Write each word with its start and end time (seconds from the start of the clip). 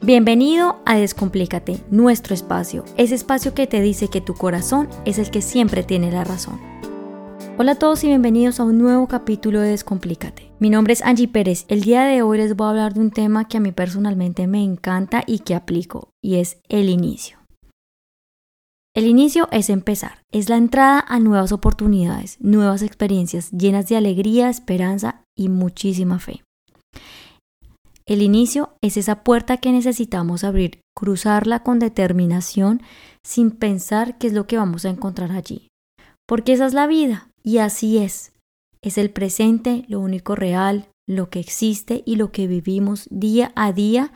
Bienvenido 0.00 0.80
a 0.86 0.96
Descomplícate, 0.96 1.80
nuestro 1.90 2.32
espacio, 2.32 2.84
ese 2.96 3.16
espacio 3.16 3.52
que 3.52 3.66
te 3.66 3.80
dice 3.80 4.06
que 4.06 4.20
tu 4.20 4.34
corazón 4.34 4.88
es 5.04 5.18
el 5.18 5.32
que 5.32 5.42
siempre 5.42 5.82
tiene 5.82 6.12
la 6.12 6.22
razón. 6.22 6.60
Hola 7.58 7.72
a 7.72 7.74
todos 7.74 8.04
y 8.04 8.06
bienvenidos 8.06 8.60
a 8.60 8.64
un 8.64 8.78
nuevo 8.78 9.08
capítulo 9.08 9.60
de 9.60 9.70
Descomplícate. 9.70 10.52
Mi 10.60 10.70
nombre 10.70 10.92
es 10.92 11.02
Angie 11.02 11.26
Pérez. 11.26 11.64
El 11.66 11.80
día 11.80 12.04
de 12.04 12.22
hoy 12.22 12.38
les 12.38 12.54
voy 12.54 12.68
a 12.68 12.70
hablar 12.70 12.94
de 12.94 13.00
un 13.00 13.10
tema 13.10 13.48
que 13.48 13.56
a 13.56 13.60
mí 13.60 13.72
personalmente 13.72 14.46
me 14.46 14.62
encanta 14.62 15.24
y 15.26 15.40
que 15.40 15.56
aplico, 15.56 16.10
y 16.22 16.36
es 16.36 16.58
el 16.68 16.90
inicio. 16.90 17.38
El 18.94 19.04
inicio 19.04 19.48
es 19.50 19.68
empezar, 19.68 20.22
es 20.30 20.48
la 20.48 20.58
entrada 20.58 21.04
a 21.06 21.18
nuevas 21.18 21.50
oportunidades, 21.50 22.36
nuevas 22.40 22.82
experiencias 22.82 23.50
llenas 23.50 23.88
de 23.88 23.96
alegría, 23.96 24.48
esperanza 24.48 25.24
y 25.36 25.48
muchísima 25.48 26.20
fe. 26.20 26.44
El 28.08 28.22
inicio 28.22 28.72
es 28.80 28.96
esa 28.96 29.22
puerta 29.22 29.58
que 29.58 29.70
necesitamos 29.70 30.42
abrir, 30.42 30.80
cruzarla 30.96 31.62
con 31.62 31.78
determinación 31.78 32.80
sin 33.22 33.50
pensar 33.50 34.16
qué 34.16 34.28
es 34.28 34.32
lo 34.32 34.46
que 34.46 34.56
vamos 34.56 34.86
a 34.86 34.88
encontrar 34.88 35.30
allí. 35.30 35.68
Porque 36.26 36.54
esa 36.54 36.64
es 36.64 36.72
la 36.72 36.86
vida 36.86 37.28
y 37.42 37.58
así 37.58 37.98
es. 37.98 38.32
Es 38.80 38.96
el 38.96 39.10
presente, 39.10 39.84
lo 39.88 40.00
único 40.00 40.34
real, 40.34 40.88
lo 41.06 41.28
que 41.28 41.38
existe 41.38 42.02
y 42.06 42.16
lo 42.16 42.32
que 42.32 42.46
vivimos 42.46 43.08
día 43.10 43.52
a 43.54 43.72
día, 43.72 44.10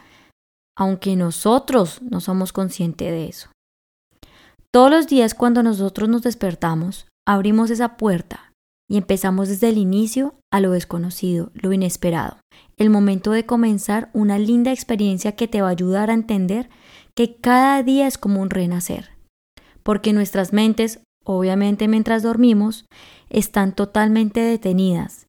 aunque 0.74 1.14
nosotros 1.14 2.00
no 2.00 2.20
somos 2.20 2.55
conscientes 2.55 3.11
de 3.11 3.27
eso. 3.27 3.50
Todos 4.72 4.91
los 4.91 5.06
días 5.06 5.34
cuando 5.34 5.62
nosotros 5.62 6.09
nos 6.09 6.22
despertamos, 6.22 7.09
abrimos 7.28 7.69
esa 7.69 7.98
puerta 7.98 8.52
y 8.92 8.98
empezamos 8.98 9.48
desde 9.48 9.70
el 9.70 9.78
inicio 9.78 10.34
a 10.52 10.60
lo 10.60 10.73
desconocido, 10.73 11.50
lo 11.55 11.73
inesperado, 11.73 12.37
el 12.77 12.91
momento 12.91 13.30
de 13.30 13.46
comenzar 13.46 14.10
una 14.12 14.38
linda 14.38 14.70
experiencia 14.70 15.33
que 15.33 15.48
te 15.48 15.62
va 15.62 15.69
a 15.69 15.70
ayudar 15.70 16.10
a 16.10 16.12
entender 16.12 16.69
que 17.16 17.36
cada 17.36 17.83
día 17.83 18.06
es 18.06 18.19
como 18.19 18.42
un 18.42 18.50
renacer, 18.50 19.08
porque 19.83 20.12
nuestras 20.12 20.53
mentes, 20.53 21.00
obviamente 21.25 21.89
mientras 21.89 22.22
dormimos, 22.22 22.84
están 23.31 23.75
totalmente 23.75 24.41
detenidas. 24.41 25.27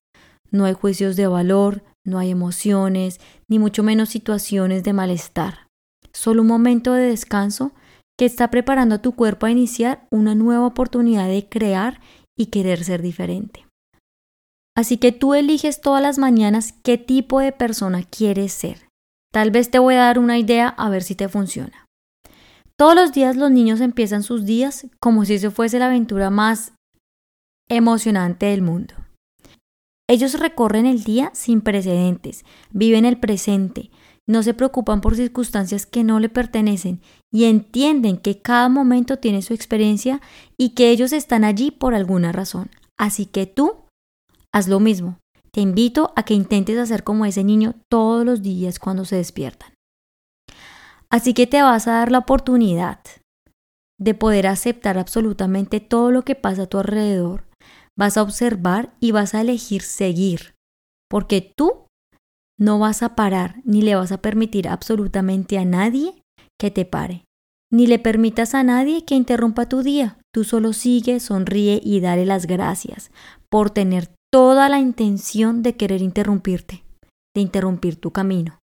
No 0.51 0.65
hay 0.65 0.73
juicios 0.73 1.15
de 1.15 1.27
valor, 1.27 1.85
no 2.05 2.19
hay 2.19 2.31
emociones, 2.31 3.21
ni 3.47 3.59
mucho 3.59 3.81
menos 3.81 4.09
situaciones 4.09 4.83
de 4.83 4.91
malestar. 4.91 5.67
Solo 6.11 6.41
un 6.41 6.49
momento 6.49 6.91
de 6.91 7.07
descanso 7.07 7.71
que 8.19 8.25
está 8.25 8.51
preparando 8.51 8.95
a 8.95 9.01
tu 9.01 9.13
cuerpo 9.13 9.45
a 9.45 9.51
iniciar 9.51 10.05
una 10.11 10.35
nueva 10.35 10.67
oportunidad 10.67 11.29
de 11.29 11.47
crear 11.47 12.01
y 12.37 12.47
querer 12.47 12.83
ser 12.83 13.01
diferente. 13.01 13.67
Así 14.75 14.97
que 14.97 15.11
tú 15.11 15.33
eliges 15.33 15.81
todas 15.81 16.01
las 16.01 16.17
mañanas 16.17 16.73
qué 16.83 16.97
tipo 16.97 17.39
de 17.39 17.51
persona 17.51 18.03
quieres 18.03 18.53
ser. 18.53 18.87
Tal 19.31 19.51
vez 19.51 19.69
te 19.69 19.79
voy 19.79 19.95
a 19.95 19.99
dar 19.99 20.19
una 20.19 20.37
idea 20.37 20.67
a 20.67 20.89
ver 20.89 21.03
si 21.03 21.15
te 21.15 21.29
funciona. 21.29 21.85
Todos 22.77 22.95
los 22.95 23.11
días 23.13 23.35
los 23.35 23.51
niños 23.51 23.81
empiezan 23.81 24.23
sus 24.23 24.45
días 24.45 24.87
como 24.99 25.25
si 25.25 25.35
eso 25.35 25.51
fuese 25.51 25.79
la 25.79 25.87
aventura 25.87 26.29
más 26.29 26.73
emocionante 27.69 28.47
del 28.47 28.61
mundo. 28.61 28.95
Ellos 30.09 30.39
recorren 30.39 30.85
el 30.85 31.03
día 31.03 31.31
sin 31.33 31.61
precedentes, 31.61 32.43
viven 32.71 33.05
el 33.05 33.19
presente, 33.19 33.89
no 34.27 34.43
se 34.43 34.53
preocupan 34.53 35.01
por 35.01 35.15
circunstancias 35.15 35.85
que 35.85 36.03
no 36.03 36.19
le 36.19 36.29
pertenecen 36.29 37.01
y 37.31 37.45
entienden 37.45 38.17
que 38.17 38.41
cada 38.41 38.69
momento 38.69 39.17
tiene 39.17 39.41
su 39.41 39.53
experiencia 39.53 40.21
y 40.57 40.69
que 40.69 40.89
ellos 40.91 41.11
están 41.11 41.43
allí 41.43 41.71
por 41.71 41.93
alguna 41.93 42.31
razón. 42.31 42.69
Así 42.97 43.25
que 43.25 43.45
tú 43.45 43.85
haz 44.53 44.67
lo 44.67 44.79
mismo. 44.79 45.19
Te 45.51 45.61
invito 45.61 46.13
a 46.15 46.23
que 46.23 46.33
intentes 46.33 46.79
hacer 46.79 47.03
como 47.03 47.25
ese 47.25 47.43
niño 47.43 47.75
todos 47.89 48.25
los 48.25 48.41
días 48.41 48.79
cuando 48.79 49.05
se 49.05 49.17
despiertan. 49.17 49.73
Así 51.09 51.33
que 51.33 51.45
te 51.45 51.61
vas 51.61 51.87
a 51.87 51.93
dar 51.93 52.11
la 52.11 52.19
oportunidad 52.19 52.99
de 53.99 54.15
poder 54.15 54.47
aceptar 54.47 54.97
absolutamente 54.97 55.79
todo 55.79 56.11
lo 56.11 56.23
que 56.23 56.35
pasa 56.35 56.63
a 56.63 56.67
tu 56.67 56.79
alrededor. 56.79 57.43
Vas 57.95 58.17
a 58.17 58.23
observar 58.23 58.95
y 58.99 59.11
vas 59.11 59.35
a 59.35 59.41
elegir 59.41 59.83
seguir, 59.83 60.55
porque 61.09 61.53
tú 61.55 61.85
no 62.59 62.79
vas 62.79 63.03
a 63.03 63.15
parar 63.15 63.61
ni 63.63 63.81
le 63.81 63.95
vas 63.95 64.11
a 64.11 64.21
permitir 64.21 64.67
absolutamente 64.67 65.57
a 65.57 65.65
nadie 65.65 66.21
que 66.59 66.71
te 66.71 66.85
pare. 66.85 67.25
Ni 67.71 67.87
le 67.87 67.97
permitas 67.97 68.53
a 68.53 68.63
nadie 68.63 69.03
que 69.03 69.15
interrumpa 69.15 69.67
tu 69.67 69.81
día. 69.81 70.17
Tú 70.31 70.43
solo 70.43 70.73
sigue, 70.73 71.19
sonríe 71.19 71.81
y 71.83 71.99
dale 71.99 72.25
las 72.25 72.45
gracias 72.45 73.11
por 73.49 73.71
tener 73.71 74.09
toda 74.31 74.69
la 74.69 74.79
intención 74.79 75.63
de 75.63 75.75
querer 75.75 76.01
interrumpirte, 76.01 76.83
de 77.35 77.41
interrumpir 77.41 77.99
tu 77.99 78.11
camino. 78.11 78.59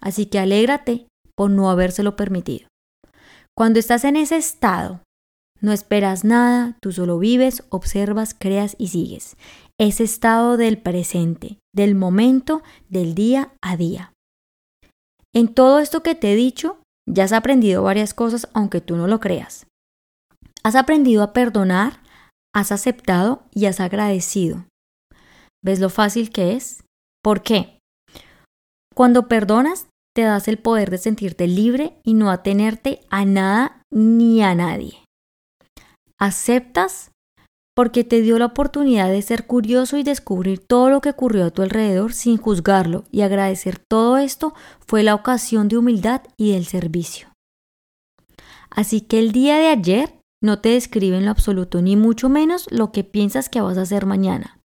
Así 0.00 0.26
que 0.26 0.38
alégrate 0.38 1.06
por 1.36 1.50
no 1.50 1.70
habérselo 1.70 2.16
permitido. 2.16 2.68
Cuando 3.56 3.78
estás 3.78 4.04
en 4.04 4.16
ese 4.16 4.36
estado, 4.36 5.02
no 5.60 5.72
esperas 5.72 6.24
nada, 6.24 6.76
tú 6.80 6.92
solo 6.92 7.18
vives, 7.18 7.64
observas, 7.68 8.34
creas 8.38 8.76
y 8.78 8.88
sigues. 8.88 9.36
Ese 9.78 10.04
estado 10.04 10.56
del 10.56 10.78
presente, 10.78 11.58
del 11.74 11.94
momento, 11.94 12.62
del 12.88 13.14
día 13.14 13.52
a 13.62 13.76
día. 13.76 14.12
En 15.34 15.48
todo 15.48 15.78
esto 15.78 16.02
que 16.02 16.14
te 16.14 16.32
he 16.32 16.36
dicho, 16.36 16.78
ya 17.08 17.24
has 17.24 17.32
aprendido 17.32 17.82
varias 17.82 18.14
cosas 18.14 18.48
aunque 18.52 18.80
tú 18.80 18.96
no 18.96 19.06
lo 19.06 19.20
creas. 19.20 19.66
Has 20.62 20.74
aprendido 20.74 21.22
a 21.22 21.32
perdonar, 21.32 22.00
has 22.54 22.72
aceptado 22.72 23.42
y 23.54 23.66
has 23.66 23.80
agradecido. 23.80 24.66
¿Ves 25.62 25.80
lo 25.80 25.88
fácil 25.88 26.30
que 26.30 26.54
es? 26.54 26.84
¿Por 27.22 27.42
qué? 27.42 27.78
Cuando 28.94 29.28
perdonas, 29.28 29.86
te 30.14 30.22
das 30.22 30.48
el 30.48 30.58
poder 30.58 30.90
de 30.90 30.98
sentirte 30.98 31.46
libre 31.46 31.94
y 32.02 32.14
no 32.14 32.30
atenerte 32.30 33.00
a 33.10 33.24
nada 33.24 33.82
ni 33.92 34.42
a 34.42 34.54
nadie. 34.54 34.99
Aceptas 36.20 37.12
porque 37.74 38.04
te 38.04 38.20
dio 38.20 38.38
la 38.38 38.44
oportunidad 38.44 39.08
de 39.08 39.22
ser 39.22 39.46
curioso 39.46 39.96
y 39.96 40.02
descubrir 40.02 40.58
todo 40.58 40.90
lo 40.90 41.00
que 41.00 41.08
ocurrió 41.08 41.46
a 41.46 41.50
tu 41.50 41.62
alrededor 41.62 42.12
sin 42.12 42.36
juzgarlo 42.36 43.04
y 43.10 43.22
agradecer 43.22 43.78
todo 43.78 44.18
esto 44.18 44.52
fue 44.86 45.02
la 45.02 45.14
ocasión 45.14 45.68
de 45.68 45.78
humildad 45.78 46.20
y 46.36 46.52
del 46.52 46.66
servicio. 46.66 47.28
Así 48.68 49.00
que 49.00 49.18
el 49.18 49.32
día 49.32 49.56
de 49.56 49.68
ayer 49.68 50.20
no 50.42 50.60
te 50.60 50.68
describe 50.68 51.16
en 51.16 51.24
lo 51.24 51.30
absoluto 51.30 51.80
ni 51.80 51.96
mucho 51.96 52.28
menos 52.28 52.66
lo 52.70 52.92
que 52.92 53.02
piensas 53.02 53.48
que 53.48 53.62
vas 53.62 53.78
a 53.78 53.82
hacer 53.82 54.04
mañana. 54.04 54.58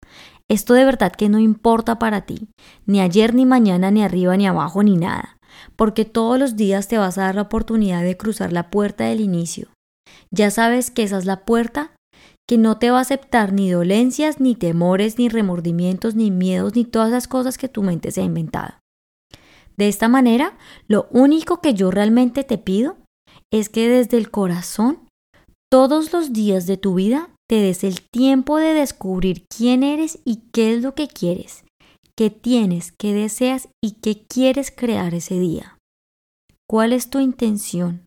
Esto 0.49 0.73
de 0.73 0.85
verdad 0.85 1.11
que 1.11 1.29
no 1.29 1.37
importa 1.37 1.99
para 1.99 2.21
ti, 2.21 2.47
ni 2.87 2.99
ayer 2.99 3.35
ni 3.35 3.45
mañana, 3.45 3.91
ni 3.91 4.03
arriba 4.03 4.35
ni 4.37 4.47
abajo, 4.47 4.81
ni 4.81 4.97
nada, 4.97 5.37
porque 5.75 6.03
todos 6.03 6.39
los 6.39 6.55
días 6.55 6.87
te 6.87 6.97
vas 6.97 7.19
a 7.19 7.25
dar 7.25 7.35
la 7.35 7.43
oportunidad 7.43 8.01
de 8.01 8.17
cruzar 8.17 8.51
la 8.51 8.71
puerta 8.71 9.03
del 9.03 9.21
inicio. 9.21 9.72
Ya 10.31 10.51
sabes 10.51 10.91
que 10.91 11.03
esa 11.03 11.17
es 11.17 11.25
la 11.25 11.45
puerta 11.45 11.91
que 12.47 12.57
no 12.57 12.77
te 12.77 12.91
va 12.91 12.97
a 12.99 13.01
aceptar 13.01 13.53
ni 13.53 13.71
dolencias, 13.71 14.39
ni 14.39 14.55
temores, 14.55 15.17
ni 15.17 15.29
remordimientos, 15.29 16.15
ni 16.15 16.31
miedos, 16.31 16.75
ni 16.75 16.85
todas 16.85 17.09
las 17.09 17.27
cosas 17.27 17.57
que 17.57 17.69
tu 17.69 17.83
mente 17.83 18.11
se 18.11 18.21
ha 18.21 18.25
inventado. 18.25 18.73
De 19.77 19.87
esta 19.87 20.07
manera, 20.07 20.57
lo 20.87 21.07
único 21.11 21.61
que 21.61 21.73
yo 21.73 21.89
realmente 21.89 22.43
te 22.43 22.57
pido 22.57 22.97
es 23.51 23.69
que 23.69 23.87
desde 23.87 24.17
el 24.17 24.29
corazón, 24.29 25.07
todos 25.71 26.13
los 26.13 26.33
días 26.33 26.67
de 26.67 26.77
tu 26.77 26.95
vida, 26.95 27.29
te 27.49 27.55
des 27.55 27.83
el 27.83 28.01
tiempo 28.01 28.57
de 28.57 28.73
descubrir 28.73 29.45
quién 29.47 29.83
eres 29.83 30.19
y 30.25 30.41
qué 30.51 30.75
es 30.75 30.83
lo 30.83 30.95
que 30.95 31.07
quieres, 31.07 31.63
qué 32.15 32.29
tienes, 32.29 32.91
qué 32.91 33.13
deseas 33.13 33.69
y 33.83 33.93
qué 34.01 34.25
quieres 34.27 34.71
crear 34.71 35.13
ese 35.13 35.39
día. 35.39 35.77
¿Cuál 36.69 36.93
es 36.93 37.09
tu 37.09 37.19
intención? 37.19 38.05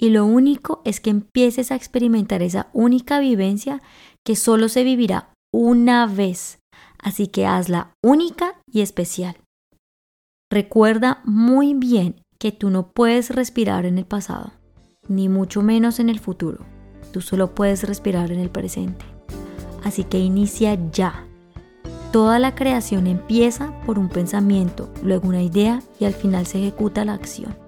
Y 0.00 0.10
lo 0.10 0.24
único 0.24 0.80
es 0.84 1.00
que 1.00 1.10
empieces 1.10 1.72
a 1.72 1.74
experimentar 1.74 2.42
esa 2.42 2.68
única 2.72 3.18
vivencia 3.18 3.82
que 4.24 4.36
solo 4.36 4.68
se 4.68 4.84
vivirá 4.84 5.32
una 5.52 6.06
vez, 6.06 6.60
así 6.98 7.26
que 7.26 7.46
hazla 7.46 7.92
única 8.02 8.60
y 8.70 8.80
especial. 8.82 9.36
Recuerda 10.50 11.20
muy 11.24 11.74
bien 11.74 12.22
que 12.38 12.52
tú 12.52 12.70
no 12.70 12.90
puedes 12.92 13.30
respirar 13.30 13.84
en 13.86 13.98
el 13.98 14.06
pasado, 14.06 14.52
ni 15.08 15.28
mucho 15.28 15.62
menos 15.62 15.98
en 15.98 16.08
el 16.08 16.20
futuro. 16.20 16.64
Tú 17.12 17.20
solo 17.20 17.54
puedes 17.54 17.82
respirar 17.82 18.30
en 18.30 18.38
el 18.38 18.50
presente. 18.50 19.04
Así 19.82 20.04
que 20.04 20.18
inicia 20.18 20.78
ya. 20.92 21.26
Toda 22.12 22.38
la 22.38 22.54
creación 22.54 23.06
empieza 23.06 23.78
por 23.84 23.98
un 23.98 24.08
pensamiento, 24.08 24.92
luego 25.02 25.28
una 25.28 25.42
idea 25.42 25.82
y 25.98 26.04
al 26.04 26.14
final 26.14 26.46
se 26.46 26.58
ejecuta 26.58 27.04
la 27.04 27.14
acción. 27.14 27.67